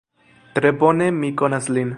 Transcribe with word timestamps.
Tre 0.55 0.71
bone 0.83 1.11
mi 1.19 1.33
konas 1.43 1.73
lin. 1.77 1.89